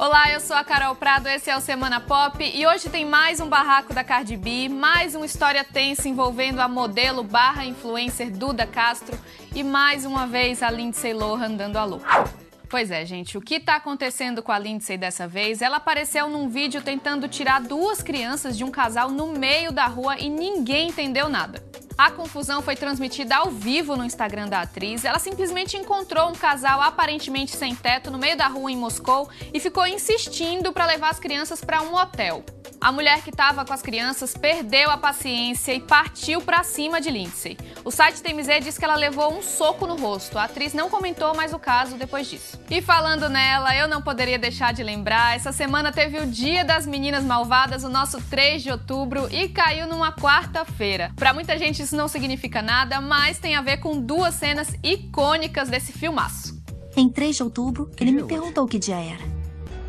[0.00, 3.38] Olá, eu sou a Carol Prado, esse é o Semana Pop e hoje tem mais
[3.38, 8.66] um barraco da Cardi B, mais uma história tensa envolvendo a modelo barra influencer Duda
[8.66, 9.14] Castro
[9.54, 12.24] e mais uma vez a Lindsay Lohan dando a louca.
[12.66, 15.60] Pois é, gente, o que está acontecendo com a Lindsay dessa vez?
[15.60, 20.18] Ela apareceu num vídeo tentando tirar duas crianças de um casal no meio da rua
[20.18, 21.69] e ninguém entendeu nada.
[22.00, 25.04] A confusão foi transmitida ao vivo no Instagram da atriz.
[25.04, 29.60] Ela simplesmente encontrou um casal aparentemente sem teto no meio da rua em Moscou e
[29.60, 32.42] ficou insistindo para levar as crianças para um hotel.
[32.80, 37.10] A mulher que estava com as crianças perdeu a paciência e partiu para cima de
[37.10, 37.58] Lindsay.
[37.84, 40.38] O site TMZ diz que ela levou um soco no rosto.
[40.38, 42.58] A atriz não comentou mais o caso depois disso.
[42.70, 46.86] E falando nela, eu não poderia deixar de lembrar, essa semana teve o Dia das
[46.86, 51.12] Meninas Malvadas, o nosso 3 de outubro, e caiu numa quarta-feira.
[51.16, 55.68] Para muita gente isso não significa nada, mas tem a ver com duas cenas icônicas
[55.68, 56.58] desse filmaço.
[56.96, 59.39] Em 3 de outubro, ele me perguntou que dia era.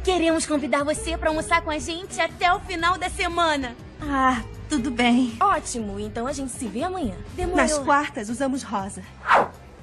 [0.04, 3.76] Queremos convidar você para almoçar com a gente até o final da semana.
[4.02, 5.38] Ah, tudo bem.
[5.40, 7.16] Ótimo, então a gente se vê amanhã.
[7.35, 7.58] Demorou.
[7.58, 9.04] Nas quartas usamos rosa.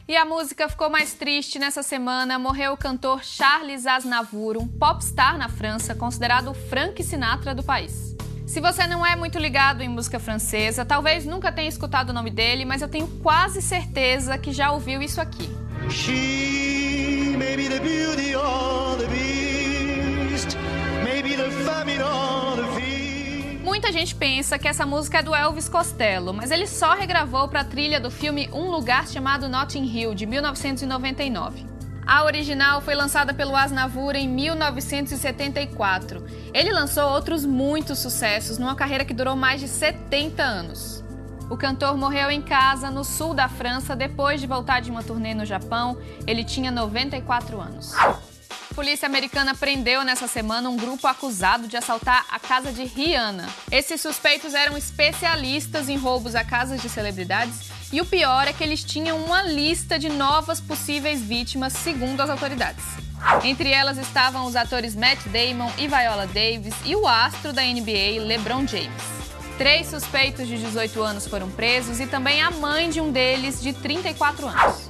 [0.08, 2.36] E a música ficou mais triste nessa semana.
[2.36, 8.16] Morreu o cantor Charles Aznavour, um popstar na França, considerado o Frank Sinatra do país.
[8.44, 12.30] Se você não é muito ligado em música francesa, talvez nunca tenha escutado o nome
[12.30, 15.48] dele, mas eu tenho quase certeza que já ouviu isso aqui.
[15.90, 16.77] She
[23.88, 27.62] Muita gente pensa que essa música é do Elvis Costello, mas ele só regravou para
[27.62, 31.64] a trilha do filme Um Lugar Chamado Notting Hill, de 1999.
[32.06, 36.22] A original foi lançada pelo Asnavour em 1974.
[36.52, 41.02] Ele lançou outros muitos sucessos numa carreira que durou mais de 70 anos.
[41.48, 45.32] O cantor morreu em casa, no sul da França, depois de voltar de uma turnê
[45.32, 45.96] no Japão.
[46.26, 47.94] Ele tinha 94 anos
[48.78, 53.48] polícia americana prendeu nessa semana um grupo acusado de assaltar a casa de Rihanna.
[53.72, 57.56] Esses suspeitos eram especialistas em roubos a casas de celebridades
[57.92, 62.30] e o pior é que eles tinham uma lista de novas possíveis vítimas, segundo as
[62.30, 62.84] autoridades.
[63.42, 68.24] Entre elas estavam os atores Matt Damon e Viola Davis e o astro da NBA,
[68.24, 69.02] LeBron James.
[69.58, 73.72] Três suspeitos de 18 anos foram presos e também a mãe de um deles, de
[73.72, 74.87] 34 anos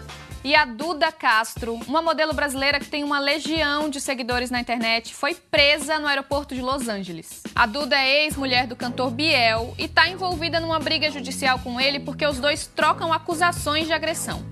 [0.48, 5.14] e a Duda Castro, uma modelo brasileira que tem uma legião de seguidores na internet,
[5.14, 7.42] foi presa no aeroporto de Los Angeles.
[7.54, 12.00] A Duda é ex-mulher do cantor Biel e está envolvida numa briga judicial com ele
[12.00, 14.42] porque os dois trocam acusações de agressão.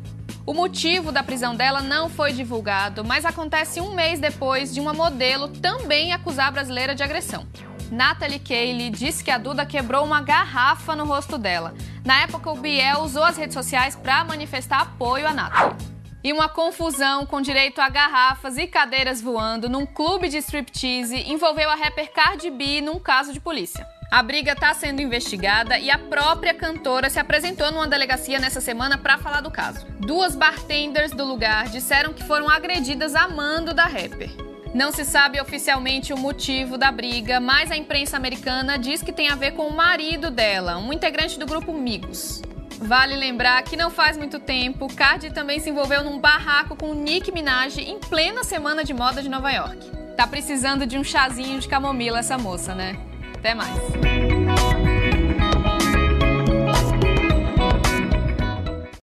[0.45, 4.93] O motivo da prisão dela não foi divulgado, mas acontece um mês depois de uma
[4.93, 7.47] modelo também acusar a brasileira de agressão.
[7.91, 11.75] Natalie Cayley disse que a Duda quebrou uma garrafa no rosto dela.
[12.05, 15.77] Na época, o Biel usou as redes sociais para manifestar apoio a Natalie.
[16.25, 21.71] E uma confusão com direito a garrafas e cadeiras voando num clube de striptease envolveu
[21.71, 23.87] a rapper Cardi B num caso de polícia.
[24.11, 28.99] A briga está sendo investigada e a própria cantora se apresentou numa delegacia nessa semana
[28.99, 29.87] para falar do caso.
[30.01, 34.46] Duas bartenders do lugar disseram que foram agredidas a mando da rapper.
[34.77, 39.31] Não se sabe oficialmente o motivo da briga, mas a imprensa americana diz que tem
[39.31, 42.43] a ver com o marido dela, um integrante do grupo Migos.
[42.79, 47.33] Vale lembrar que não faz muito tempo, Cardi também se envolveu num barraco com Nick
[47.33, 49.79] Minaj em plena semana de moda de Nova York.
[50.15, 52.99] Tá precisando de um chazinho de camomila essa moça, né?
[53.35, 53.81] Até mais.